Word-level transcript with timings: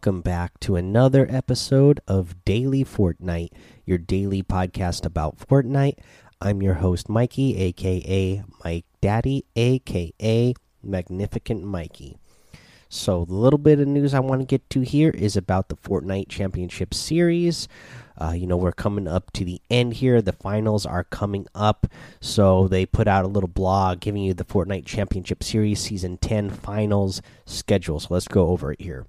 welcome 0.00 0.22
back 0.22 0.58
to 0.58 0.76
another 0.76 1.26
episode 1.28 2.00
of 2.08 2.42
Daily 2.46 2.82
Fortnite, 2.82 3.50
your 3.84 3.98
daily 3.98 4.42
podcast 4.42 5.04
about 5.04 5.36
Fortnite. 5.36 5.98
I'm 6.40 6.62
your 6.62 6.72
host, 6.72 7.10
Mikey, 7.10 7.58
aka 7.58 8.42
Mike 8.64 8.86
Daddy, 9.02 9.44
aka 9.54 10.54
Magnificent 10.82 11.64
Mikey. 11.64 12.16
So, 12.88 13.26
the 13.26 13.34
little 13.34 13.58
bit 13.58 13.78
of 13.78 13.88
news 13.88 14.14
I 14.14 14.20
want 14.20 14.40
to 14.40 14.46
get 14.46 14.70
to 14.70 14.80
here 14.80 15.10
is 15.10 15.36
about 15.36 15.68
the 15.68 15.76
Fortnite 15.76 16.30
Championship 16.30 16.94
Series. 16.94 17.68
Uh, 18.18 18.32
you 18.32 18.46
know, 18.46 18.56
we're 18.56 18.72
coming 18.72 19.06
up 19.06 19.30
to 19.32 19.44
the 19.44 19.60
end 19.68 19.92
here. 19.92 20.22
The 20.22 20.32
finals 20.32 20.86
are 20.86 21.04
coming 21.04 21.46
up. 21.54 21.86
So, 22.22 22.68
they 22.68 22.86
put 22.86 23.06
out 23.06 23.26
a 23.26 23.28
little 23.28 23.50
blog 23.50 24.00
giving 24.00 24.22
you 24.22 24.32
the 24.32 24.46
Fortnite 24.46 24.86
Championship 24.86 25.44
Series 25.44 25.78
Season 25.78 26.16
10 26.16 26.48
finals 26.48 27.20
schedule. 27.44 28.00
So, 28.00 28.14
let's 28.14 28.28
go 28.28 28.46
over 28.46 28.72
it 28.72 28.80
here. 28.80 29.04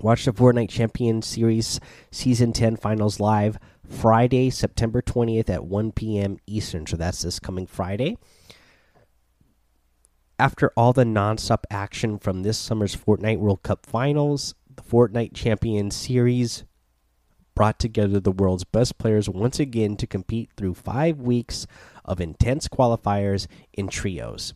Watch 0.00 0.24
the 0.24 0.32
Fortnite 0.32 0.70
Champion 0.70 1.22
Series 1.22 1.78
Season 2.10 2.52
10 2.52 2.76
finals 2.76 3.20
live 3.20 3.58
Friday, 3.86 4.50
September 4.50 5.02
20th 5.02 5.50
at 5.50 5.64
1 5.64 5.92
p.m. 5.92 6.38
Eastern. 6.46 6.86
So, 6.86 6.96
that's 6.96 7.22
this 7.22 7.38
coming 7.38 7.66
Friday 7.66 8.16
after 10.40 10.72
all 10.74 10.94
the 10.94 11.04
nonstop 11.04 11.64
action 11.70 12.18
from 12.18 12.42
this 12.42 12.56
summer's 12.56 12.96
Fortnite 12.96 13.38
World 13.38 13.62
Cup 13.62 13.84
finals, 13.84 14.54
the 14.74 14.82
Fortnite 14.82 15.34
Champion 15.34 15.90
Series 15.90 16.64
brought 17.54 17.78
together 17.78 18.18
the 18.20 18.32
world's 18.32 18.64
best 18.64 18.96
players 18.96 19.28
once 19.28 19.60
again 19.60 19.98
to 19.98 20.06
compete 20.06 20.48
through 20.56 20.72
five 20.72 21.20
weeks 21.20 21.66
of 22.06 22.22
intense 22.22 22.68
qualifiers 22.68 23.48
in 23.74 23.88
trios. 23.88 24.54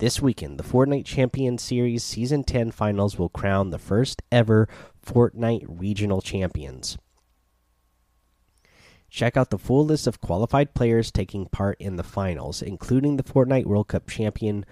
This 0.00 0.20
weekend, 0.22 0.58
the 0.58 0.64
Fortnite 0.64 1.04
Champion 1.04 1.58
Series 1.58 2.02
Season 2.02 2.42
10 2.42 2.70
finals 2.70 3.18
will 3.18 3.28
crown 3.28 3.68
the 3.68 3.78
first 3.78 4.22
ever 4.32 4.66
Fortnite 5.04 5.66
Regional 5.68 6.22
Champions. 6.22 6.96
Check 9.10 9.36
out 9.36 9.50
the 9.50 9.58
full 9.58 9.84
list 9.84 10.06
of 10.06 10.22
qualified 10.22 10.72
players 10.72 11.10
taking 11.10 11.44
part 11.44 11.78
in 11.78 11.96
the 11.96 12.02
finals, 12.02 12.62
including 12.62 13.18
the 13.18 13.22
Fortnite 13.22 13.66
World 13.66 13.88
Cup 13.88 14.08
champion 14.08 14.64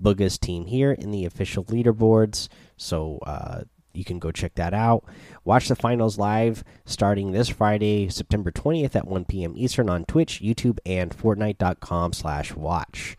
Bugha's 0.00 0.38
team 0.38 0.66
here 0.66 0.92
in 0.92 1.10
the 1.10 1.24
official 1.24 1.64
leaderboards. 1.64 2.46
So 2.76 3.18
uh, 3.26 3.62
you 3.94 4.04
can 4.04 4.20
go 4.20 4.30
check 4.30 4.54
that 4.54 4.74
out. 4.74 5.04
Watch 5.42 5.66
the 5.66 5.74
finals 5.74 6.20
live 6.20 6.62
starting 6.84 7.32
this 7.32 7.48
Friday, 7.48 8.08
September 8.10 8.52
20th 8.52 8.94
at 8.94 9.08
1 9.08 9.24
p.m. 9.24 9.54
Eastern 9.56 9.90
on 9.90 10.04
Twitch, 10.04 10.40
YouTube, 10.40 10.78
and 10.86 11.10
Fortnite.com/watch. 11.10 13.16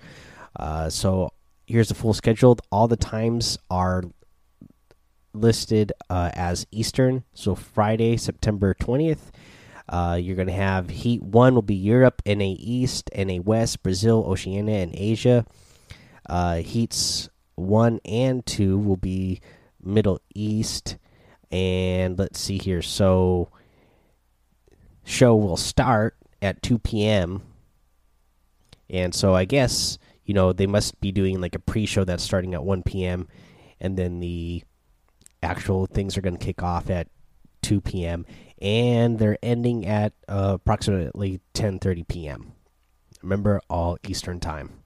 Uh, 0.56 0.90
so 0.90 1.32
here's 1.70 1.88
the 1.88 1.94
full 1.94 2.14
schedule. 2.14 2.58
All 2.72 2.88
the 2.88 2.98
times 2.98 3.58
are 3.70 4.03
listed 5.34 5.92
uh, 6.09 6.31
as 6.34 6.66
Eastern. 6.72 7.23
So 7.34 7.53
Friday, 7.56 8.17
September 8.17 8.73
20th. 8.73 9.31
Uh, 9.88 10.20
you're 10.22 10.36
going 10.36 10.47
to 10.47 10.53
have 10.53 10.90
Heat 10.90 11.22
1 11.22 11.56
will 11.56 11.62
be 11.62 11.75
Europe, 11.75 12.22
NA 12.25 12.56
East, 12.58 13.09
NA 13.16 13.36
West, 13.38 13.81
Brazil, 13.84 14.23
Oceania, 14.28 14.78
and 14.78 14.94
Asia. 14.95 15.45
Uh, 16.28 16.58
heats 16.58 17.30
one 17.56 18.00
and 18.06 18.45
two 18.45 18.78
will 18.78 18.97
be 18.97 19.42
Middle 19.84 20.22
East, 20.36 20.97
and 21.51 22.19
let's 22.19 22.40
see 22.40 22.59
here. 22.59 22.84
So, 22.84 23.50
show 25.03 25.36
will 25.36 25.57
start 25.57 26.16
at 26.40 26.62
2 26.62 26.78
p.m. 26.80 27.41
And 28.91 29.13
so 29.13 29.34
I 29.36 29.46
guess 29.46 29.97
you 30.29 30.35
know 30.35 30.53
they 30.53 30.67
must 30.67 31.01
be 31.01 31.12
doing 31.12 31.41
like 31.41 31.56
a 31.56 31.59
pre-show 31.59 32.03
that's 32.03 32.22
starting 32.22 32.53
at 32.53 32.63
1 32.63 32.84
p.m. 32.84 33.28
and 33.81 33.97
then 33.97 34.19
the 34.19 34.63
actual 35.41 35.88
things 35.88 36.16
are 36.16 36.22
going 36.22 36.38
to 36.38 36.45
kick 36.45 36.62
off 36.62 36.91
at 36.91 37.07
2 37.63 37.81
p.m. 37.81 38.28
and 38.62 39.18
they're 39.18 39.39
ending 39.41 39.88
at 39.88 40.13
uh, 40.28 40.51
approximately 40.53 41.41
10:30 41.56 42.07
p.m. 42.07 42.51
Remember 43.23 43.59
all 43.72 43.97
Eastern 44.07 44.39
time. 44.39 44.84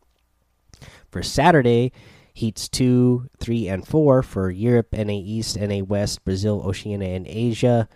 For 1.11 1.21
Saturday, 1.21 1.91
heats 2.33 2.69
2, 2.69 3.29
3, 3.37 3.67
and 3.67 3.85
4 3.85 4.23
for 4.23 4.49
Europe, 4.49 4.93
NA 4.93 5.11
East, 5.11 5.59
NA 5.59 5.79
West, 5.79 6.23
Brazil, 6.23 6.61
Oceania, 6.65 7.09
and 7.09 7.27
Asia. 7.27 7.89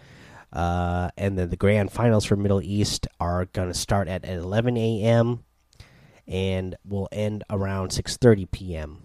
Uh, 0.52 1.12
and 1.18 1.40
then 1.40 1.50
the 1.50 1.56
grand 1.56 1.94
finals 1.94 2.25
for 2.25 2.36
Middle 2.36 2.62
East 2.62 3.07
are 3.22 3.46
going 3.46 3.69
to 3.69 3.74
start 3.74 4.09
at 4.09 4.25
11 4.25 4.75
a.m. 4.75 5.46
and 6.28 6.76
will 6.86 7.08
end 7.12 7.44
around 7.50 7.90
6:30 7.90 8.52
p.m. 8.52 8.98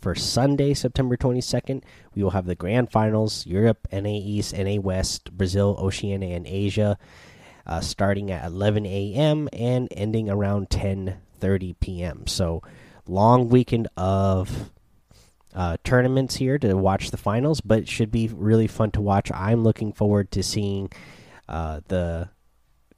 For 0.00 0.14
Sunday, 0.14 0.72
September 0.72 1.16
22nd, 1.16 1.82
we 2.14 2.22
will 2.22 2.30
have 2.30 2.46
the 2.46 2.54
grand 2.54 2.90
finals 2.90 3.46
Europe, 3.46 3.86
NA 3.92 4.08
East, 4.08 4.56
NA 4.56 4.76
West, 4.80 5.30
Brazil, 5.32 5.76
Oceania, 5.78 6.34
and 6.34 6.46
Asia, 6.46 6.96
uh, 7.66 7.80
starting 7.80 8.30
at 8.30 8.46
11 8.46 8.86
a.m. 8.86 9.48
and 9.52 9.88
ending 9.90 10.30
around 10.30 10.70
10:30 10.70 11.74
p.m. 11.80 12.26
So 12.26 12.62
long 13.06 13.48
weekend 13.48 13.88
of 13.96 14.70
uh, 15.54 15.76
tournaments 15.84 16.36
here 16.36 16.58
to 16.58 16.76
watch 16.76 17.10
the 17.10 17.16
finals, 17.16 17.60
but 17.60 17.80
it 17.80 17.88
should 17.88 18.10
be 18.10 18.28
really 18.28 18.66
fun 18.66 18.90
to 18.92 19.00
watch. 19.00 19.30
I'm 19.32 19.62
looking 19.64 19.92
forward 19.92 20.30
to 20.32 20.42
seeing 20.42 20.90
uh, 21.48 21.80
the 21.88 22.30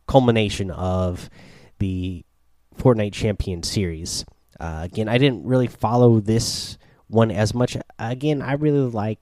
culmination 0.06 0.70
of 0.70 1.30
the 1.78 2.24
Fortnite 2.76 3.12
Champion 3.12 3.62
Series. 3.62 4.24
Uh, 4.58 4.80
again, 4.82 5.08
I 5.08 5.18
didn't 5.18 5.44
really 5.44 5.66
follow 5.66 6.20
this 6.20 6.78
one 7.08 7.30
as 7.30 7.54
much. 7.54 7.76
Again, 7.98 8.42
I 8.42 8.54
really 8.54 8.90
like 8.90 9.18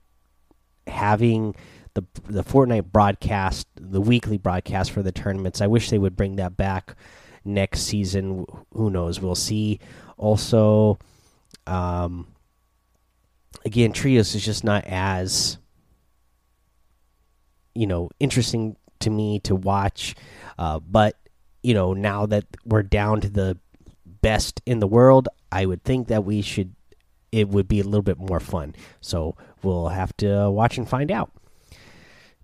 having 0.87 1.55
the 1.95 2.05
the 2.27 2.43
Fortnite 2.43 2.93
broadcast, 2.93 3.67
the 3.75 4.01
weekly 4.01 4.39
broadcast 4.39 4.93
for 4.93 5.03
the 5.03 5.13
tournaments. 5.13 5.61
I 5.61 5.67
wish 5.67 5.91
they 5.91 5.99
would 5.99 6.17
bring 6.17 6.37
that 6.37 6.57
back 6.57 6.95
next 7.45 7.83
season. 7.83 8.47
Who 8.73 8.91
knows? 8.91 9.21
We'll 9.21 9.35
see 9.35 9.81
also, 10.17 10.99
um, 11.67 12.29
again, 13.65 13.93
trios 13.93 14.35
is 14.35 14.45
just 14.45 14.65
not 14.65 14.85
as 14.85 15.59
you 17.75 17.87
know 17.87 18.11
interesting 18.21 18.77
to 19.01 19.11
me 19.11 19.41
to 19.41 19.55
watch. 19.55 20.15
Uh, 20.59 20.79
but 20.79 21.17
you 21.63 21.75
know, 21.75 21.93
now 21.93 22.27
that 22.27 22.45
we're 22.65 22.83
down 22.83 23.21
to 23.23 23.31
the 23.31 23.59
best 24.05 24.61
in 24.67 24.81
the 24.81 24.87
world, 24.87 25.29
I 25.51 25.67
would 25.67 25.85
think 25.85 26.09
that 26.09 26.25
we 26.25 26.43
should. 26.43 26.75
It 27.33 27.49
would 27.49 27.69
be 27.69 27.79
a 27.79 27.85
little 27.85 28.03
bit 28.03 28.19
more 28.19 28.41
fun. 28.41 28.75
So 29.01 29.37
we'll 29.63 29.89
have 29.89 30.17
to 30.17 30.51
watch 30.51 30.79
and 30.79 30.89
find 30.89 31.13
out. 31.13 31.31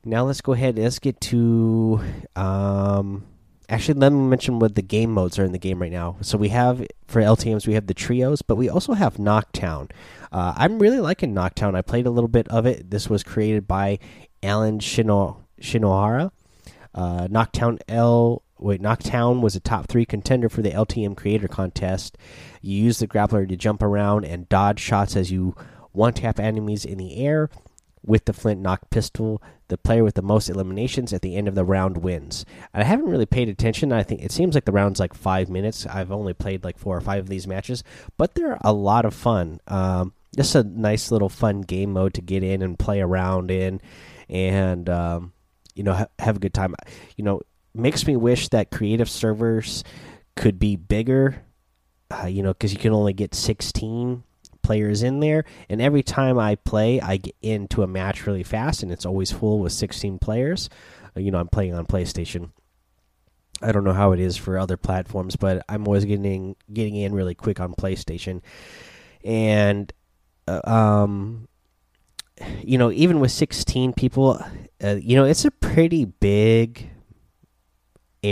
Now 0.04 0.24
let's 0.24 0.40
go 0.40 0.52
ahead. 0.52 0.78
Let's 0.78 1.00
get 1.00 1.20
to 1.22 2.00
um, 2.36 3.24
actually 3.68 3.98
let 3.98 4.12
me 4.12 4.20
mention 4.20 4.58
what 4.58 4.74
the 4.74 4.82
game 4.82 5.10
modes 5.10 5.38
are 5.38 5.44
in 5.44 5.52
the 5.52 5.58
game 5.58 5.80
right 5.80 5.90
now 5.90 6.16
so 6.20 6.38
we 6.38 6.48
have 6.50 6.86
for 7.06 7.20
ltms 7.20 7.66
we 7.66 7.74
have 7.74 7.86
the 7.86 7.94
trios 7.94 8.42
but 8.42 8.56
we 8.56 8.68
also 8.68 8.92
have 8.92 9.16
Knocktown. 9.16 9.90
uh, 10.32 10.54
i'm 10.56 10.78
really 10.78 11.00
liking 11.00 11.34
Knocktown. 11.34 11.74
i 11.74 11.82
played 11.82 12.06
a 12.06 12.10
little 12.10 12.28
bit 12.28 12.46
of 12.48 12.66
it 12.66 12.90
this 12.90 13.10
was 13.10 13.22
created 13.22 13.66
by 13.66 13.98
alan 14.42 14.78
Shino 14.78 15.38
shinohara 15.60 16.30
uh, 16.94 17.26
knockdown 17.30 17.78
l 17.88 18.42
wait 18.58 18.80
knockdown 18.80 19.40
was 19.40 19.56
a 19.56 19.60
top 19.60 19.86
three 19.86 20.04
contender 20.04 20.48
for 20.48 20.62
the 20.62 20.70
ltm 20.70 21.16
creator 21.16 21.48
contest 21.48 22.16
you 22.60 22.82
use 22.82 22.98
the 22.98 23.08
grappler 23.08 23.48
to 23.48 23.56
jump 23.56 23.82
around 23.82 24.24
and 24.24 24.48
dodge 24.48 24.80
shots 24.80 25.16
as 25.16 25.30
you 25.30 25.54
one 25.92 26.12
tap 26.12 26.38
enemies 26.38 26.84
in 26.84 26.98
the 26.98 27.16
air 27.16 27.48
with 28.04 28.24
the 28.26 28.32
flint 28.32 28.60
knock 28.60 28.90
pistol 28.90 29.42
the 29.68 29.78
player 29.78 30.04
with 30.04 30.14
the 30.14 30.22
most 30.22 30.48
eliminations 30.48 31.12
at 31.12 31.22
the 31.22 31.36
end 31.36 31.48
of 31.48 31.54
the 31.54 31.64
round 31.64 31.98
wins. 31.98 32.44
I 32.72 32.84
haven't 32.84 33.10
really 33.10 33.26
paid 33.26 33.48
attention. 33.48 33.92
I 33.92 34.02
think 34.02 34.22
it 34.22 34.30
seems 34.30 34.54
like 34.54 34.64
the 34.64 34.72
round's 34.72 35.00
like 35.00 35.14
five 35.14 35.48
minutes. 35.48 35.86
I've 35.86 36.12
only 36.12 36.34
played 36.34 36.62
like 36.62 36.78
four 36.78 36.96
or 36.96 37.00
five 37.00 37.24
of 37.24 37.28
these 37.28 37.46
matches, 37.46 37.82
but 38.16 38.34
they're 38.34 38.58
a 38.60 38.72
lot 38.72 39.04
of 39.04 39.14
fun. 39.14 39.60
Um, 39.66 40.12
just 40.36 40.54
a 40.54 40.62
nice 40.62 41.10
little 41.10 41.28
fun 41.28 41.62
game 41.62 41.92
mode 41.92 42.14
to 42.14 42.20
get 42.20 42.42
in 42.42 42.62
and 42.62 42.78
play 42.78 43.00
around 43.00 43.50
in, 43.50 43.80
and 44.28 44.88
um, 44.88 45.32
you 45.74 45.82
know 45.82 45.94
ha 45.94 46.06
have 46.18 46.36
a 46.36 46.40
good 46.40 46.54
time. 46.54 46.74
You 47.16 47.24
know, 47.24 47.40
makes 47.78 48.06
me 48.06 48.16
wish 48.16 48.48
that 48.48 48.70
creative 48.70 49.10
servers 49.10 49.84
could 50.34 50.58
be 50.58 50.76
bigger. 50.76 51.42
Uh, 52.10 52.26
you 52.26 52.42
know, 52.42 52.52
because 52.52 52.72
you 52.72 52.78
can 52.78 52.92
only 52.92 53.12
get 53.12 53.34
sixteen 53.34 54.22
players 54.66 55.02
in 55.02 55.20
there, 55.20 55.44
and 55.68 55.80
every 55.80 56.02
time 56.02 56.38
I 56.38 56.56
play, 56.56 57.00
I 57.00 57.18
get 57.18 57.36
into 57.40 57.82
a 57.82 57.86
match 57.86 58.26
really 58.26 58.42
fast, 58.42 58.82
and 58.82 58.90
it's 58.90 59.06
always 59.06 59.30
full 59.30 59.60
with 59.60 59.72
16 59.72 60.18
players. 60.18 60.68
Uh, 61.16 61.20
you 61.20 61.30
know, 61.30 61.38
I'm 61.38 61.46
playing 61.46 61.74
on 61.74 61.86
PlayStation. 61.86 62.50
I 63.62 63.70
don't 63.70 63.84
know 63.84 63.92
how 63.92 64.10
it 64.10 64.18
is 64.18 64.36
for 64.36 64.58
other 64.58 64.76
platforms, 64.76 65.36
but 65.36 65.64
I'm 65.68 65.86
always 65.86 66.04
getting 66.04 66.56
getting 66.70 66.96
in 66.96 67.14
really 67.14 67.34
quick 67.34 67.60
on 67.60 67.74
PlayStation, 67.74 68.42
and 69.24 69.92
uh, 70.48 70.60
um, 70.64 71.48
you 72.62 72.76
know, 72.76 72.90
even 72.90 73.20
with 73.20 73.30
16 73.30 73.94
people, 73.94 74.44
uh, 74.82 74.96
you 75.00 75.16
know, 75.16 75.24
it's 75.24 75.44
a 75.44 75.50
pretty 75.50 76.04
big 76.04 76.90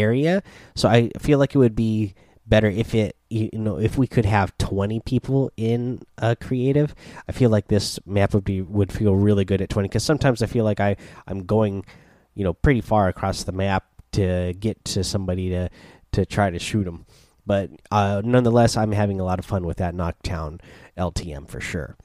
area. 0.00 0.42
So 0.74 0.88
I 0.88 1.10
feel 1.18 1.38
like 1.38 1.54
it 1.54 1.58
would 1.58 1.76
be 1.76 2.14
better 2.46 2.68
if 2.68 2.94
it 2.94 3.16
you 3.30 3.48
know 3.54 3.78
if 3.78 3.96
we 3.96 4.06
could 4.06 4.26
have 4.26 4.56
20 4.58 5.00
people 5.00 5.50
in 5.56 6.02
a 6.18 6.36
creative. 6.36 6.94
I 7.28 7.32
feel 7.32 7.50
like 7.50 7.68
this 7.68 7.98
map 8.06 8.34
would 8.34 8.44
be 8.44 8.60
would 8.60 8.92
feel 8.92 9.14
really 9.14 9.44
good 9.44 9.62
at 9.62 9.70
20 9.70 9.88
because 9.88 10.04
sometimes 10.04 10.42
i 10.42 10.46
feel 10.46 10.64
like 10.64 10.78
i 10.78 10.96
i'm 11.26 11.44
going 11.44 11.84
you 12.34 12.44
know 12.44 12.52
pretty 12.52 12.80
far 12.82 13.08
across 13.08 13.44
the 13.44 13.52
map 13.52 13.86
to 14.12 14.54
get 14.60 14.84
to 14.84 15.02
somebody 15.02 15.48
to 15.50 15.70
to 16.12 16.26
try 16.26 16.50
to 16.50 16.58
shoot 16.58 16.84
them 16.84 17.06
but 17.46 17.70
uh, 17.90 18.20
nonetheless 18.24 18.76
i'm 18.76 18.92
having 18.92 19.20
a 19.20 19.24
lot 19.24 19.38
of 19.38 19.46
fun 19.46 19.64
with 19.64 19.78
that 19.78 19.94
knockdown 19.94 20.60
ltm 20.98 21.48
for 21.48 21.60
sure. 21.60 21.96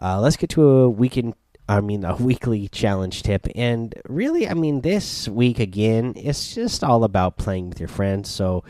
Uh, 0.00 0.20
let's 0.20 0.36
get 0.36 0.50
to 0.50 0.62
a 0.68 0.90
weekend 0.90 1.34
I 1.68 1.80
mean, 1.80 2.04
a 2.04 2.16
weekly 2.16 2.68
challenge 2.68 3.22
tip. 3.22 3.46
And 3.54 3.94
really, 4.08 4.48
I 4.48 4.54
mean, 4.54 4.82
this 4.82 5.28
week 5.28 5.58
again, 5.58 6.14
it's 6.16 6.54
just 6.54 6.84
all 6.84 7.04
about 7.04 7.38
playing 7.38 7.68
with 7.70 7.80
your 7.80 7.88
friends. 7.88 8.30
So 8.30 8.64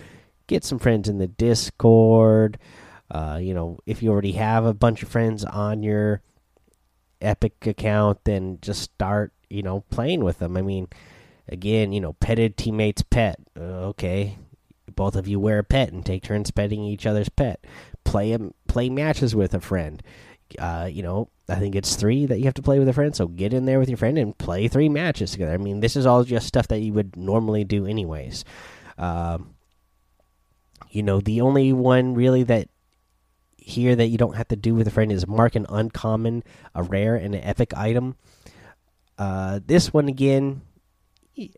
get 0.47 0.65
some 0.65 0.79
friends 0.79 1.09
in 1.09 1.19
the 1.19 1.27
Discord. 1.27 2.59
Uh, 3.11 3.39
you 3.41 3.55
know, 3.55 3.79
if 3.87 4.03
you 4.03 4.11
already 4.11 4.33
have 4.33 4.65
a 4.65 4.75
bunch 4.75 5.03
of 5.03 5.09
friends 5.09 5.45
on 5.45 5.83
your 5.83 6.23
Epic 7.21 7.67
account, 7.67 8.19
then 8.25 8.59
just 8.61 8.83
start, 8.83 9.33
you 9.49 9.63
know, 9.63 9.85
playing 9.91 10.25
with 10.25 10.39
them. 10.39 10.57
I 10.57 10.63
mean, 10.63 10.89
again, 11.49 11.93
you 11.93 12.01
know, 12.01 12.15
petted 12.15 12.57
teammates 12.57 13.03
pet. 13.03 13.39
Uh, 13.59 13.89
okay, 13.89 14.39
both 14.95 15.17
of 15.17 15.29
you 15.29 15.39
wear 15.39 15.61
a 15.61 15.65
pet 15.65 15.93
and 15.93 16.05
take 16.05 16.23
turns 16.23 16.51
petting 16.51 16.83
each 16.83 17.07
other's 17.07 17.29
pet. 17.29 17.65
Play 18.05 18.37
play 18.67 18.89
matches 18.89 19.35
with 19.35 19.55
a 19.55 19.61
friend. 19.61 20.03
Uh, 20.59 20.89
you 20.91 21.03
know, 21.03 21.29
I 21.49 21.57
think 21.57 21.75
it's 21.75 21.97
three 21.97 22.27
that 22.27 22.39
you 22.39 22.45
have 22.45 22.55
to 22.55 22.63
play 22.63 22.79
with 22.79 22.89
a 22.89 22.93
friend. 22.93 23.15
So 23.15 23.27
get 23.27 23.53
in 23.53 23.65
there 23.65 23.79
with 23.79 23.89
your 23.89 23.99
friend 23.99 24.19
and 24.19 24.37
play 24.37 24.69
three 24.69 24.89
matches 24.89 25.33
together. 25.33 25.53
I 25.53 25.59
mean, 25.59 25.81
this 25.81 25.97
is 25.97 26.07
all 26.07 26.25
just 26.25 26.47
stuff 26.47 26.69
that 26.69 26.81
you 26.81 26.93
would 26.93 27.17
normally 27.17 27.65
do 27.65 27.87
anyways. 27.87 28.45
Um, 28.99 29.55
you 30.91 31.03
know, 31.03 31.21
the 31.21 31.41
only 31.41 31.73
one 31.73 32.15
really 32.15 32.43
that 32.45 32.69
here 33.57 33.97
that 33.97 34.07
you 34.07 34.17
don't 34.17 34.37
have 34.37 34.49
to 34.49 34.57
do 34.57 34.75
with 34.75 34.87
a 34.87 34.91
friend 34.91 35.11
is 35.11 35.27
mark 35.27 35.57
an 35.57 35.67
uncommon, 35.69 36.45
a 36.75 36.83
rare, 36.83 37.17
and 37.17 37.35
an 37.35 37.43
epic 37.43 37.77
item. 37.77 38.17
Uh, 39.19 39.61
this 39.67 39.93
one 39.93 40.09
again, 40.09 40.63
you 41.35 41.51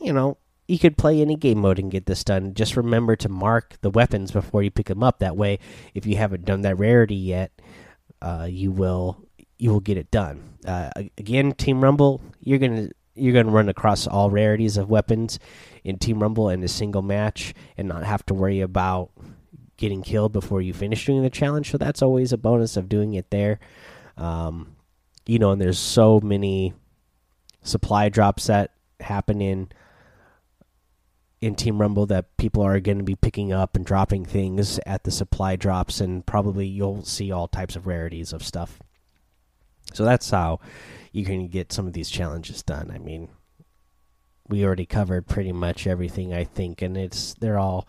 know, 0.00 0.38
you 0.68 0.78
could 0.78 0.98
play 0.98 1.20
any 1.20 1.34
game 1.34 1.58
mode 1.58 1.78
and 1.78 1.90
get 1.90 2.04
this 2.04 2.22
done. 2.22 2.52
Just 2.52 2.76
remember 2.76 3.16
to 3.16 3.28
mark 3.28 3.78
the 3.80 3.90
weapons 3.90 4.30
before 4.30 4.62
you 4.62 4.70
pick 4.70 4.86
them 4.86 5.02
up. 5.02 5.18
That 5.18 5.36
way, 5.36 5.58
if 5.94 6.04
you 6.04 6.16
haven't 6.16 6.44
done 6.44 6.60
that 6.60 6.78
rarity 6.78 7.16
yet, 7.16 7.50
uh, 8.20 8.46
you 8.48 8.70
will 8.70 9.24
you 9.56 9.70
will 9.70 9.80
get 9.80 9.96
it 9.96 10.10
done. 10.10 10.58
Uh, 10.64 10.90
again, 11.16 11.52
Team 11.52 11.82
Rumble, 11.82 12.20
you're 12.40 12.58
gonna 12.58 12.90
you're 13.14 13.32
gonna 13.32 13.50
run 13.54 13.70
across 13.70 14.06
all 14.06 14.30
rarities 14.30 14.76
of 14.76 14.90
weapons 14.90 15.38
in 15.84 15.98
Team 15.98 16.20
Rumble 16.20 16.50
in 16.50 16.62
a 16.62 16.68
single 16.68 17.02
match 17.02 17.54
and 17.78 17.88
not 17.88 18.04
have 18.04 18.24
to 18.26 18.34
worry 18.34 18.60
about 18.60 19.10
getting 19.78 20.02
killed 20.02 20.32
before 20.32 20.60
you 20.60 20.74
finish 20.74 21.06
doing 21.06 21.22
the 21.22 21.30
challenge. 21.30 21.70
So 21.70 21.78
that's 21.78 22.02
always 22.02 22.32
a 22.32 22.38
bonus 22.38 22.76
of 22.76 22.90
doing 22.90 23.14
it 23.14 23.30
there. 23.30 23.58
Um, 24.18 24.76
you 25.24 25.38
know, 25.38 25.52
and 25.52 25.60
there's 25.60 25.78
so 25.78 26.20
many 26.20 26.74
supply 27.62 28.10
drops 28.10 28.48
that 28.48 28.72
happen 29.00 29.40
in 29.40 29.70
in 31.40 31.54
Team 31.54 31.80
Rumble 31.80 32.06
that 32.06 32.36
people 32.36 32.62
are 32.62 32.80
going 32.80 32.98
to 32.98 33.04
be 33.04 33.14
picking 33.14 33.52
up 33.52 33.76
and 33.76 33.86
dropping 33.86 34.24
things 34.24 34.80
at 34.86 35.04
the 35.04 35.10
supply 35.10 35.56
drops, 35.56 36.00
and 36.00 36.26
probably 36.26 36.66
you'll 36.66 37.04
see 37.04 37.30
all 37.30 37.48
types 37.48 37.76
of 37.76 37.86
rarities 37.86 38.32
of 38.32 38.44
stuff. 38.44 38.80
So 39.92 40.04
that's 40.04 40.30
how 40.30 40.60
you 41.12 41.24
can 41.24 41.48
get 41.48 41.72
some 41.72 41.86
of 41.86 41.92
these 41.92 42.10
challenges 42.10 42.62
done. 42.62 42.90
I 42.90 42.98
mean, 42.98 43.28
we 44.48 44.64
already 44.64 44.86
covered 44.86 45.26
pretty 45.26 45.52
much 45.52 45.86
everything 45.86 46.34
I 46.34 46.44
think, 46.44 46.82
and 46.82 46.96
it's 46.96 47.34
they're 47.34 47.58
all, 47.58 47.86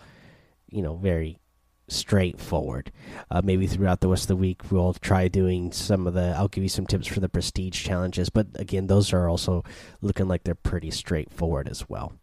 you 0.69 0.81
know, 0.81 0.95
very 0.95 1.39
straightforward. 1.87 2.91
Uh, 3.31 3.41
maybe 3.43 3.65
throughout 3.65 4.01
the 4.01 4.07
rest 4.07 4.25
of 4.25 4.27
the 4.27 4.35
week 4.35 4.71
we'll 4.71 4.93
try 4.93 5.27
doing 5.27 5.71
some 5.71 6.05
of 6.05 6.13
the. 6.13 6.33
I'll 6.37 6.47
give 6.47 6.63
you 6.63 6.69
some 6.69 6.85
tips 6.85 7.07
for 7.07 7.19
the 7.19 7.29
prestige 7.29 7.83
challenges, 7.83 8.29
but 8.29 8.47
again, 8.55 8.87
those 8.87 9.11
are 9.11 9.27
also 9.27 9.63
looking 10.01 10.27
like 10.27 10.43
they're 10.43 10.55
pretty 10.55 10.91
straightforward 10.91 11.67
as 11.67 11.89
well. 11.89 12.13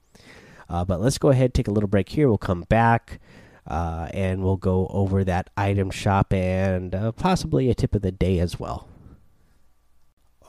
Uh, 0.68 0.84
but 0.84 1.00
let's 1.00 1.18
go 1.18 1.28
ahead 1.28 1.54
take 1.54 1.68
a 1.68 1.72
little 1.72 1.88
break 1.88 2.08
here. 2.08 2.28
We'll 2.28 2.38
come 2.38 2.62
back. 2.62 3.20
Uh, 3.66 4.08
and 4.14 4.44
we'll 4.44 4.56
go 4.56 4.86
over 4.90 5.24
that 5.24 5.50
item 5.56 5.90
shop 5.90 6.32
and 6.32 6.94
uh, 6.94 7.10
possibly 7.12 7.68
a 7.68 7.74
tip 7.74 7.96
of 7.96 8.02
the 8.02 8.12
day 8.12 8.38
as 8.38 8.60
well. 8.60 8.86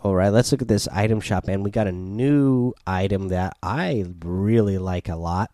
All 0.04 0.14
right, 0.14 0.30
let's 0.30 0.52
look 0.52 0.62
at 0.62 0.68
this 0.68 0.88
item 0.90 1.20
shop, 1.20 1.48
and 1.48 1.64
we 1.64 1.72
got 1.72 1.88
a 1.88 1.92
new 1.92 2.74
item 2.86 3.30
that 3.30 3.58
I 3.64 4.06
really 4.24 4.78
like 4.78 5.10
a 5.10 5.16
lot. 5.16 5.52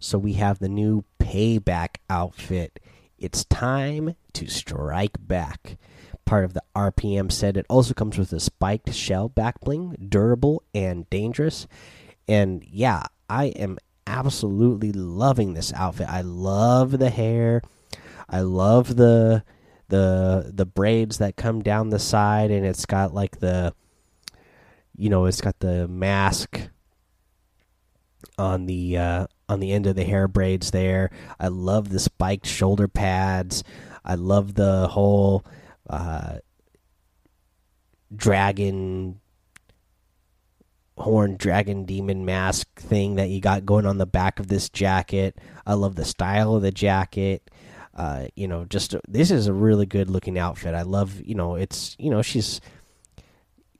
So 0.00 0.16
we 0.16 0.34
have 0.34 0.58
the 0.58 0.70
new 0.70 1.04
payback 1.18 1.96
outfit. 2.08 2.80
It's 3.18 3.44
time 3.44 4.16
to 4.32 4.46
strike 4.46 5.16
back. 5.20 5.76
Part 6.24 6.46
of 6.46 6.54
the 6.54 6.62
RPM 6.74 7.30
set. 7.30 7.58
It 7.58 7.66
also 7.68 7.92
comes 7.92 8.16
with 8.16 8.32
a 8.32 8.40
spiked 8.40 8.92
shell 8.94 9.28
back 9.28 9.60
bling, 9.60 10.06
durable 10.08 10.62
and 10.74 11.08
dangerous. 11.10 11.66
And 12.26 12.64
yeah, 12.66 13.04
I 13.28 13.46
am 13.46 13.78
absolutely 14.06 14.92
loving 14.92 15.54
this 15.54 15.72
outfit. 15.72 16.08
I 16.08 16.22
love 16.22 16.98
the 16.98 17.10
hair. 17.10 17.62
I 18.28 18.40
love 18.40 18.96
the 18.96 19.44
the 19.88 20.50
the 20.52 20.66
braids 20.66 21.18
that 21.18 21.36
come 21.36 21.62
down 21.62 21.90
the 21.90 21.98
side 21.98 22.50
and 22.50 22.64
it's 22.64 22.86
got 22.86 23.12
like 23.12 23.38
the 23.40 23.74
you 24.96 25.10
know 25.10 25.26
it's 25.26 25.40
got 25.40 25.58
the 25.60 25.86
mask 25.86 26.68
on 28.38 28.66
the 28.66 28.96
uh, 28.96 29.26
on 29.48 29.60
the 29.60 29.72
end 29.72 29.86
of 29.86 29.94
the 29.94 30.04
hair 30.04 30.26
braids 30.26 30.70
there 30.70 31.10
i 31.38 31.48
love 31.48 31.90
the 31.90 32.00
spiked 32.00 32.46
shoulder 32.46 32.88
pads 32.88 33.62
i 34.04 34.14
love 34.14 34.54
the 34.54 34.88
whole 34.88 35.44
uh, 35.90 36.38
dragon 38.16 39.20
horn 40.96 41.36
dragon 41.36 41.84
demon 41.84 42.24
mask 42.24 42.68
thing 42.80 43.16
that 43.16 43.28
you 43.28 43.40
got 43.40 43.66
going 43.66 43.86
on 43.86 43.98
the 43.98 44.06
back 44.06 44.38
of 44.38 44.46
this 44.46 44.68
jacket 44.68 45.36
i 45.66 45.74
love 45.74 45.96
the 45.96 46.04
style 46.04 46.54
of 46.54 46.62
the 46.62 46.70
jacket 46.70 47.50
uh, 47.96 48.26
you 48.34 48.48
know, 48.48 48.64
just 48.64 48.96
this 49.06 49.30
is 49.30 49.46
a 49.46 49.52
really 49.52 49.86
good 49.86 50.10
looking 50.10 50.38
outfit. 50.38 50.74
I 50.74 50.82
love, 50.82 51.20
you 51.22 51.34
know, 51.34 51.54
it's 51.54 51.94
you 51.98 52.10
know 52.10 52.22
she's, 52.22 52.60
you 53.16 53.22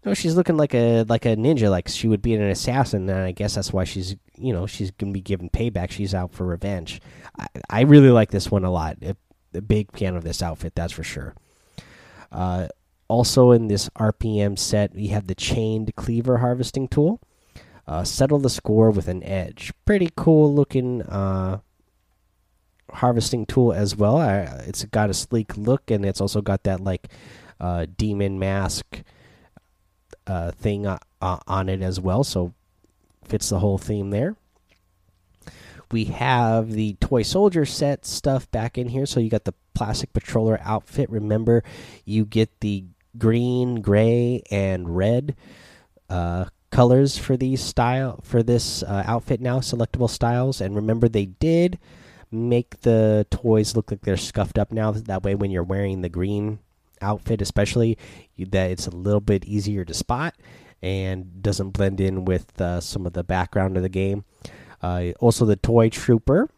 know, 0.04 0.14
she's 0.14 0.36
looking 0.36 0.56
like 0.56 0.74
a 0.74 1.02
like 1.04 1.24
a 1.24 1.36
ninja, 1.36 1.68
like 1.68 1.88
she 1.88 2.06
would 2.06 2.22
be 2.22 2.34
an 2.34 2.42
assassin, 2.42 3.08
and 3.08 3.18
I 3.18 3.32
guess 3.32 3.56
that's 3.56 3.72
why 3.72 3.84
she's 3.84 4.14
you 4.36 4.52
know 4.52 4.66
she's 4.66 4.92
gonna 4.92 5.12
be 5.12 5.20
given 5.20 5.50
payback. 5.50 5.90
She's 5.90 6.14
out 6.14 6.32
for 6.32 6.46
revenge. 6.46 7.00
I, 7.38 7.46
I 7.68 7.80
really 7.82 8.10
like 8.10 8.30
this 8.30 8.50
one 8.50 8.64
a 8.64 8.70
lot. 8.70 8.98
A, 9.02 9.16
a 9.52 9.60
big 9.60 9.96
fan 9.96 10.14
of 10.14 10.22
this 10.22 10.42
outfit, 10.42 10.74
that's 10.76 10.92
for 10.92 11.04
sure. 11.04 11.34
Uh, 12.30 12.68
also 13.14 13.52
in 13.52 13.68
this 13.68 13.88
RPM 13.90 14.58
set, 14.58 14.92
we 14.92 15.06
have 15.08 15.28
the 15.28 15.36
chained 15.36 15.94
cleaver 15.94 16.38
harvesting 16.38 16.88
tool. 16.88 17.20
Uh, 17.86 18.02
settle 18.02 18.40
the 18.40 18.50
score 18.50 18.90
with 18.90 19.06
an 19.06 19.22
edge. 19.22 19.72
Pretty 19.84 20.10
cool 20.16 20.52
looking 20.52 21.02
uh, 21.02 21.60
harvesting 22.90 23.46
tool 23.46 23.72
as 23.72 23.94
well. 23.94 24.20
it's 24.66 24.84
got 24.86 25.10
a 25.10 25.14
sleek 25.14 25.56
look, 25.56 25.92
and 25.92 26.04
it's 26.04 26.20
also 26.20 26.42
got 26.42 26.64
that 26.64 26.80
like 26.80 27.08
uh, 27.60 27.86
demon 27.96 28.38
mask 28.38 29.02
uh, 30.26 30.50
thing 30.50 30.84
uh, 30.86 30.98
on 31.20 31.68
it 31.68 31.82
as 31.82 32.00
well. 32.00 32.24
So 32.24 32.52
fits 33.24 33.48
the 33.48 33.60
whole 33.60 33.78
theme 33.78 34.10
there. 34.10 34.34
We 35.92 36.06
have 36.06 36.72
the 36.72 36.94
toy 36.94 37.22
soldier 37.22 37.64
set 37.64 38.04
stuff 38.04 38.50
back 38.50 38.76
in 38.76 38.88
here. 38.88 39.06
So 39.06 39.20
you 39.20 39.30
got 39.30 39.44
the 39.44 39.54
plastic 39.74 40.12
patroller 40.12 40.60
outfit. 40.64 41.10
Remember, 41.10 41.62
you 42.04 42.24
get 42.24 42.60
the 42.60 42.84
green, 43.18 43.80
gray, 43.80 44.42
and 44.50 44.96
red 44.96 45.36
uh, 46.08 46.46
colors 46.70 47.16
for 47.16 47.36
these 47.36 47.62
style 47.62 48.20
for 48.22 48.42
this 48.42 48.82
uh, 48.82 49.02
outfit 49.06 49.40
now. 49.40 49.60
Selectable 49.60 50.10
styles, 50.10 50.60
and 50.60 50.74
remember 50.74 51.08
they 51.08 51.26
did 51.26 51.78
make 52.30 52.80
the 52.80 53.26
toys 53.30 53.76
look 53.76 53.90
like 53.90 54.02
they're 54.02 54.16
scuffed 54.16 54.58
up 54.58 54.72
now. 54.72 54.90
That 54.90 55.22
way, 55.22 55.34
when 55.34 55.50
you're 55.50 55.62
wearing 55.62 56.02
the 56.02 56.08
green 56.08 56.58
outfit, 57.00 57.40
especially, 57.40 57.96
you, 58.34 58.46
that 58.46 58.70
it's 58.70 58.86
a 58.86 58.96
little 58.96 59.20
bit 59.20 59.44
easier 59.44 59.84
to 59.84 59.94
spot 59.94 60.34
and 60.82 61.42
doesn't 61.42 61.70
blend 61.70 62.00
in 62.00 62.24
with 62.24 62.60
uh, 62.60 62.80
some 62.80 63.06
of 63.06 63.12
the 63.12 63.24
background 63.24 63.76
of 63.76 63.82
the 63.82 63.88
game. 63.88 64.24
Uh, 64.82 65.12
also, 65.20 65.44
the 65.44 65.56
toy 65.56 65.88
trooper 65.88 66.50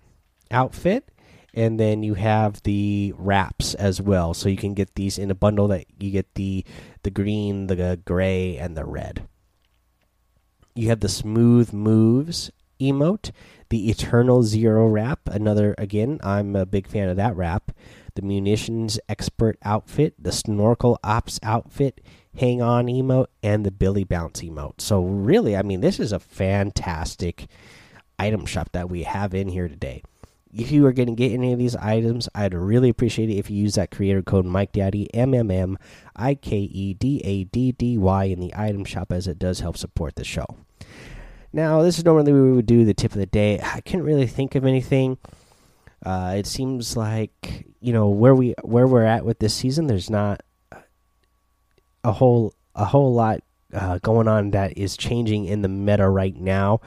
outfit, 0.51 1.11
and 1.57 1.81
then 1.81 2.03
you 2.03 2.15
have 2.15 2.63
the 2.63 3.15
wraps 3.17 3.75
as 3.75 4.01
well. 4.01 4.35
So 4.35 4.49
you 4.49 4.57
can 4.57 4.75
get 4.75 4.95
these 4.95 5.19
in 5.19 5.31
a 5.31 5.35
bundle. 5.35 5.69
That 5.69 5.87
you 5.99 6.11
get 6.11 6.35
the 6.35 6.65
the 7.03 7.11
green, 7.11 7.67
the 7.67 8.01
gray, 8.05 8.57
and 8.57 8.77
the 8.77 8.85
red. 8.85 9.27
You 10.75 10.89
have 10.91 11.01
the 11.01 11.09
smooth 11.09 11.73
moves 11.73 12.51
emote 12.79 13.31
the 13.69 13.91
Eternal 13.91 14.43
Zero 14.43 14.87
wrap, 14.87 15.21
another 15.27 15.75
again, 15.77 16.21
I'm 16.23 16.55
a 16.55 16.67
big 16.67 16.87
fan 16.87 17.09
of 17.09 17.17
that 17.17 17.37
wrap. 17.37 17.73
The 18.15 18.23
Munitions 18.23 18.99
Expert 19.09 19.59
outfit, 19.63 20.15
the 20.19 20.33
Snorkel 20.33 20.99
Ops 21.03 21.39
outfit, 21.43 22.01
Hang 22.39 22.63
On 22.63 22.87
emote, 22.87 23.27
and 23.43 23.67
the 23.67 23.71
Billy 23.71 24.05
Bounce 24.05 24.41
emote. 24.43 24.81
So 24.81 25.03
really, 25.03 25.57
I 25.57 25.63
mean, 25.63 25.81
this 25.81 25.99
is 25.99 26.13
a 26.13 26.21
fantastic 26.21 27.49
item 28.19 28.47
shop 28.47 28.71
that 28.73 28.89
we 28.89 29.03
have 29.03 29.35
in 29.35 29.49
here 29.49 29.69
today. 29.69 30.03
If 30.57 30.71
you 30.71 30.87
are 30.87 30.93
going 30.93 31.09
to 31.09 31.15
get 31.15 31.33
any 31.33 31.53
of 31.53 31.59
these 31.59 31.77
items, 31.77 32.29
I'd 32.35 32.55
really 32.55 32.89
appreciate 32.89 33.29
it 33.29 33.35
if 33.35 33.51
you 33.51 33.59
use 33.59 33.75
that 33.75 33.91
creator 33.91 34.23
code 34.23 34.47
Mike 34.47 34.73
Daddy 34.73 35.13
M 35.15 35.35
M 35.35 35.51
M 35.51 35.79
I 36.15 36.35
K 36.35 36.57
E 36.57 36.95
D 36.95 37.21
A 37.25 37.45
D 37.45 37.73
D 37.73 37.99
Y 37.99 38.25
in 38.25 38.41
the 38.41 38.55
item 38.57 38.85
shop, 38.85 39.13
as 39.13 39.27
it 39.27 39.39
does 39.39 39.61
help 39.61 39.77
support 39.77 40.17
the 40.17 40.25
show. 40.25 40.47
Now, 41.53 41.83
this 41.83 41.99
is 41.99 42.05
normally 42.05 42.33
we 42.33 42.53
would 42.53 42.67
do 42.67 42.85
the 42.85 42.95
tip 42.95 43.13
of 43.13 43.19
the 43.19 43.27
day. 43.27 43.61
I 43.63 43.81
couldn't 43.81 44.05
really 44.05 44.27
think 44.27 44.55
of 44.55 44.65
anything. 44.65 45.19
Uh, 46.05 46.35
it 46.39 46.47
seems 46.47 46.97
like 46.97 47.67
you 47.81 47.93
know 47.93 48.09
where 48.09 48.35
we 48.35 48.55
where 48.63 48.87
we're 48.87 49.05
at 49.05 49.25
with 49.25 49.39
this 49.39 49.55
season. 49.55 49.87
There's 49.87 50.11
not 50.11 50.43
a 52.05 52.13
whole 52.13 52.55
a 52.75 52.85
whole 52.85 53.13
lot 53.13 53.41
uh, 53.73 53.99
going 53.99 54.29
on 54.29 54.53
that 54.53 54.77
is 54.79 54.97
changing 54.97 55.47
in 55.47 55.63
the 55.63 55.69
meta 55.69 56.09
right 56.09 56.37
now. 56.37 56.81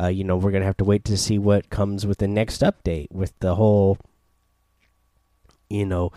Uh, 0.00 0.08
you 0.08 0.24
know, 0.24 0.36
we're 0.36 0.50
gonna 0.50 0.64
have 0.64 0.76
to 0.78 0.84
wait 0.84 1.04
to 1.04 1.16
see 1.16 1.38
what 1.38 1.70
comes 1.70 2.06
with 2.06 2.18
the 2.18 2.28
next 2.28 2.62
update 2.62 3.10
with 3.12 3.32
the 3.40 3.54
whole, 3.54 3.98
you 5.70 5.86
know, 5.86 6.12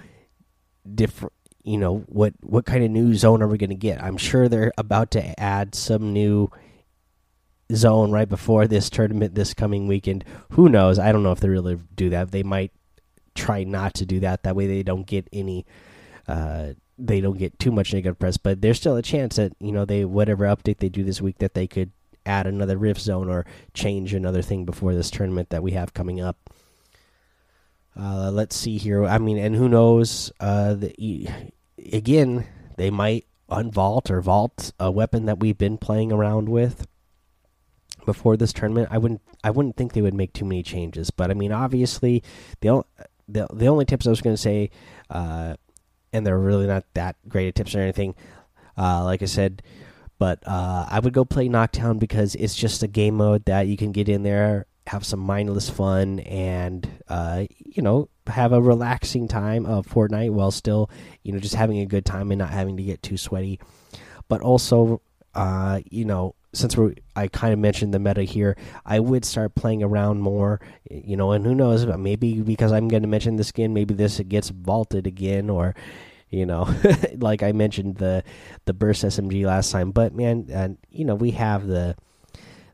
different. 0.94 1.34
You 1.64 1.78
know 1.78 1.98
what 2.08 2.34
what 2.42 2.66
kind 2.66 2.84
of 2.84 2.92
new 2.92 3.14
zone 3.14 3.42
are 3.42 3.48
we 3.48 3.58
gonna 3.58 3.76
get? 3.76 4.02
I'm 4.02 4.18
sure 4.18 4.48
they're 4.48 4.72
about 4.78 5.12
to 5.12 5.40
add 5.40 5.76
some 5.76 6.14
new 6.14 6.50
zone 7.74 8.12
right 8.12 8.30
before 8.30 8.68
this 8.68 8.90
tournament 8.90 9.36
this 9.36 9.54
coming 9.54 9.88
weekend. 9.88 10.24
Who 10.52 10.70
knows? 10.70 10.98
I 10.98 11.12
don't 11.12 11.24
know 11.24 11.34
if 11.34 11.42
they 11.42 11.50
really 11.50 11.78
do 11.96 12.10
that. 12.12 12.32
They 12.32 12.44
might 12.44 12.72
try 13.36 13.64
not 13.64 13.94
to 13.96 14.06
do 14.06 14.20
that. 14.22 14.44
That 14.44 14.56
way 14.56 14.68
they 14.68 14.84
don't 14.84 15.06
get 15.06 15.28
any. 15.32 15.66
Uh, 16.28 16.74
they 16.98 17.22
don't 17.22 17.38
get 17.38 17.60
too 17.60 17.72
much 17.72 17.94
negative 17.94 18.18
press, 18.18 18.38
but 18.38 18.62
there's 18.62 18.78
still 18.78 18.96
a 18.96 19.02
chance 19.02 19.36
that 19.36 19.54
you 19.60 19.72
know 19.72 19.86
they 19.86 20.04
whatever 20.04 20.46
update 20.46 20.80
they 20.80 20.90
do 20.90 21.04
this 21.04 21.22
week 21.22 21.38
that 21.40 21.54
they 21.54 21.68
could 21.68 21.92
add 22.28 22.48
another 22.48 22.78
rift 22.78 23.02
zone 23.02 23.30
or 23.30 23.46
change 23.74 24.14
another 24.14 24.42
thing 24.42 24.66
before 24.66 24.94
this 24.94 25.10
tournament 25.10 25.50
that 25.50 25.64
we 25.64 25.72
have 25.72 25.94
coming 25.94 26.20
up. 26.20 26.50
Uh, 28.00 28.30
let's 28.32 28.56
see 28.56 28.78
here. 28.78 29.06
I 29.06 29.18
mean, 29.18 29.38
and 29.38 29.56
who 29.56 29.68
knows? 29.68 30.32
Uh, 30.40 30.76
the, 30.76 31.28
again, 31.92 32.46
they 32.78 32.92
might 32.92 33.26
unvault 33.50 34.12
or 34.12 34.22
vault 34.22 34.72
a 34.80 34.92
weapon 34.92 35.26
that 35.26 35.40
we've 35.40 35.58
been 35.58 35.78
playing 35.78 36.12
around 36.12 36.50
with 36.50 36.86
before 38.06 38.38
this 38.38 38.54
tournament. 38.54 38.90
I 38.92 38.98
wouldn't. 38.98 39.22
I 39.44 39.52
wouldn't 39.52 39.78
think 39.78 39.94
they 39.94 40.02
would 40.02 40.14
make 40.14 40.34
too 40.34 40.46
many 40.46 40.64
changes. 40.64 41.10
But 41.10 41.32
I 41.32 41.34
mean, 41.34 41.52
obviously, 41.52 42.24
the 42.62 42.84
the 43.28 43.48
the 43.52 43.68
only 43.68 43.86
tips 43.86 44.06
I 44.06 44.12
was 44.12 44.22
going 44.22 44.36
to 44.36 44.42
say, 44.42 44.70
uh, 45.10 45.56
and 46.14 46.26
they're 46.26 46.38
really 46.38 46.68
not 46.68 46.86
that 46.94 47.16
great 47.28 47.48
at 47.48 47.56
tips 47.56 47.76
or 47.76 47.80
anything. 47.80 48.16
Uh, 48.78 49.04
like 49.04 49.22
I 49.24 49.26
said, 49.26 49.64
but 50.20 50.40
uh, 50.48 50.88
I 50.90 51.00
would 51.00 51.14
go 51.14 51.26
play 51.26 51.48
Knockdown 51.48 52.00
because 52.00 52.36
it's 52.36 52.56
just 52.56 52.84
a 52.84 52.88
game 52.88 53.16
mode 53.16 53.46
that 53.46 53.68
you 53.68 53.78
can 53.78 53.92
get 53.92 54.10
in 54.10 54.24
there, 54.24 54.66
have 54.88 55.06
some 55.06 55.20
mindless 55.20 55.70
fun, 55.70 56.20
and 56.22 56.90
uh, 57.08 57.46
you 57.66 57.84
know 57.84 58.10
have 58.28 58.52
a 58.52 58.62
relaxing 58.62 59.28
time 59.28 59.66
of 59.66 59.88
Fortnite 59.88 60.32
while 60.32 60.52
still 60.52 60.90
you 61.24 61.32
know 61.32 61.40
just 61.40 61.56
having 61.56 61.80
a 61.80 61.86
good 61.86 62.06
time 62.06 62.32
and 62.32 62.40
not 62.40 62.50
having 62.50 62.78
to 62.78 62.84
get 62.84 63.02
too 63.02 63.18
sweaty. 63.18 63.60
But 64.28 64.42
also, 64.42 65.02
uh, 65.36 65.82
you 65.90 66.04
know, 66.04 66.36
since 66.54 66.76
we 66.76 66.96
I 67.16 67.28
kind 67.28 67.54
of 67.54 67.60
mentioned 67.60 67.94
the 67.94 68.00
meta 68.00 68.24
here, 68.24 68.58
I 68.86 69.00
would 69.00 69.24
start 69.24 69.56
playing 69.56 69.84
around 69.84 70.22
more, 70.22 70.60
you 70.90 71.16
know, 71.16 71.32
and 71.32 71.46
who 71.46 71.54
knows, 71.54 71.86
maybe 71.86 72.42
because 72.42 72.72
I'm 72.72 72.88
going 72.88 73.04
to 73.04 73.08
mention 73.08 73.36
the 73.36 73.44
skin, 73.44 73.74
maybe 73.74 73.94
this 73.94 74.20
gets 74.22 74.50
vaulted 74.50 75.06
again, 75.06 75.50
or 75.50 75.76
you 76.30 76.46
know, 76.46 76.68
like 77.18 77.44
I 77.44 77.52
mentioned 77.52 77.98
the 77.98 78.24
the 78.66 78.74
burst 78.74 79.04
SMG 79.04 79.46
last 79.46 79.72
time. 79.72 79.92
But 79.92 80.14
man, 80.14 80.48
and 80.52 80.78
you 80.90 81.06
know, 81.06 81.16
we 81.16 81.32
have 81.32 81.68
the 81.68 81.96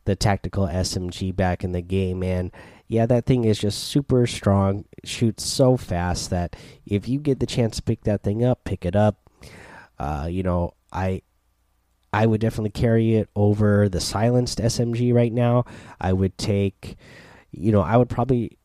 the 0.05 0.15
tactical 0.15 0.67
SMG 0.67 1.35
back 1.35 1.63
in 1.63 1.71
the 1.71 1.81
game, 1.81 2.23
and 2.23 2.51
Yeah, 2.87 3.05
that 3.07 3.25
thing 3.25 3.45
is 3.45 3.57
just 3.59 3.85
super 3.85 4.27
strong. 4.27 4.85
Shoots 5.03 5.45
so 5.45 5.77
fast 5.77 6.29
that 6.29 6.55
if 6.85 7.07
you 7.07 7.19
get 7.19 7.39
the 7.39 7.45
chance 7.45 7.77
to 7.77 7.83
pick 7.83 8.03
that 8.03 8.23
thing 8.23 8.43
up, 8.43 8.63
pick 8.65 8.85
it 8.85 8.95
up. 8.95 9.17
Uh, 9.97 10.27
you 10.29 10.43
know, 10.43 10.73
I 10.91 11.21
I 12.11 12.25
would 12.27 12.41
definitely 12.41 12.69
carry 12.71 13.15
it 13.15 13.29
over 13.35 13.89
the 13.89 13.99
silenced 13.99 14.59
SMG 14.59 15.13
right 15.13 15.33
now. 15.33 15.65
I 15.99 16.13
would 16.13 16.37
take, 16.37 16.95
you 17.51 17.71
know, 17.71 17.81
I 17.81 17.97
would 17.97 18.09
probably, 18.09 18.57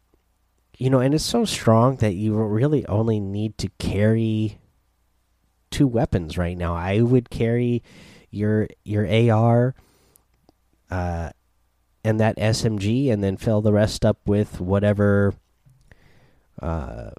you 0.77 0.91
know, 0.91 0.99
and 1.01 1.15
it's 1.15 1.25
so 1.25 1.45
strong 1.47 1.97
that 1.97 2.15
you 2.15 2.35
really 2.37 2.85
only 2.87 3.21
need 3.21 3.57
to 3.59 3.69
carry 3.79 4.59
two 5.71 5.87
weapons 5.87 6.39
right 6.39 6.57
now. 6.57 6.75
I 6.75 7.01
would 7.01 7.31
carry 7.31 7.83
your 8.31 8.69
your 8.85 9.07
AR 9.33 9.75
uh 10.91 11.31
and 12.05 12.21
that 12.21 12.37
SMG 12.37 13.11
and 13.11 13.23
then 13.23 13.37
fill 13.37 13.61
the 13.61 13.73
rest 13.73 14.05
up 14.05 14.19
with 14.27 14.61
whatever 14.61 15.35
uh 16.61 17.11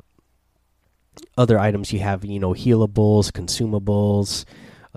other 1.38 1.60
items 1.60 1.91
you 1.91 2.00
have, 2.00 2.24
you 2.24 2.39
know, 2.39 2.53
healables, 2.53 3.32
consumables, 3.32 4.46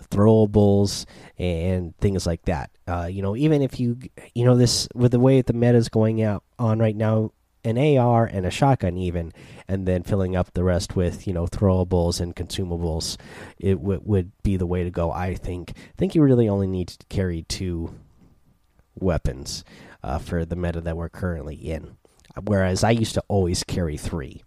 throwables 0.00 1.04
and 1.38 1.96
things 1.98 2.26
like 2.26 2.42
that. 2.42 2.70
Uh, 2.86 3.08
you 3.10 3.22
know, 3.22 3.36
even 3.36 3.62
if 3.62 3.78
you 3.78 3.98
you 4.34 4.44
know 4.44 4.56
this 4.56 4.88
with 4.94 5.12
the 5.12 5.20
way 5.20 5.40
the 5.42 5.52
meta 5.52 5.76
is 5.76 5.88
going 5.88 6.22
out 6.22 6.44
on 6.58 6.78
right 6.78 6.96
now, 6.96 7.32
an 7.64 7.78
AR 7.78 8.24
and 8.24 8.44
a 8.44 8.50
shotgun 8.50 8.96
even, 8.96 9.32
and 9.68 9.86
then 9.86 10.02
filling 10.02 10.36
up 10.36 10.52
the 10.52 10.64
rest 10.64 10.96
with 10.96 11.26
you 11.26 11.32
know 11.32 11.46
throwables 11.46 12.20
and 12.20 12.34
consumables, 12.36 13.16
it 13.58 13.80
would 13.80 14.32
be 14.42 14.56
the 14.56 14.66
way 14.66 14.84
to 14.84 14.90
go. 14.90 15.10
I 15.12 15.34
think. 15.34 15.72
I 15.76 15.96
think 15.96 16.14
you 16.14 16.22
really 16.22 16.48
only 16.48 16.66
need 16.66 16.88
to 16.88 17.06
carry 17.06 17.42
two 17.42 17.94
weapons 18.94 19.64
uh, 20.02 20.18
for 20.18 20.44
the 20.44 20.56
meta 20.56 20.80
that 20.80 20.96
we're 20.96 21.08
currently 21.08 21.54
in, 21.54 21.96
whereas 22.44 22.84
I 22.84 22.90
used 22.90 23.14
to 23.14 23.24
always 23.28 23.62
carry 23.64 23.96
three. 23.96 24.42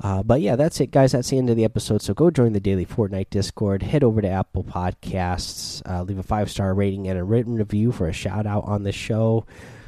Uh, 0.00 0.22
but 0.22 0.40
yeah, 0.40 0.54
that's 0.54 0.80
it, 0.80 0.92
guys. 0.92 1.12
That's 1.12 1.30
the 1.30 1.38
end 1.38 1.50
of 1.50 1.56
the 1.56 1.64
episode. 1.64 2.02
So 2.02 2.14
go 2.14 2.30
join 2.30 2.52
the 2.52 2.60
daily 2.60 2.86
Fortnite 2.86 3.30
Discord. 3.30 3.82
Head 3.82 4.04
over 4.04 4.22
to 4.22 4.28
Apple 4.28 4.62
Podcasts. 4.62 5.82
Uh, 5.84 6.02
leave 6.02 6.18
a 6.18 6.22
five 6.22 6.50
star 6.50 6.72
rating 6.72 7.08
and 7.08 7.18
a 7.18 7.24
written 7.24 7.56
review 7.56 7.90
for 7.90 8.06
a 8.06 8.12
shout 8.12 8.46
out 8.46 8.64
on 8.64 8.84
the 8.84 8.92
show. 8.92 9.44